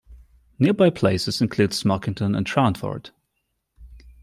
Nearby 0.57 0.89
places 0.89 1.41
include 1.41 1.73
Smockington, 1.73 2.35
and 2.35 2.43
Sharnford. 2.47 3.11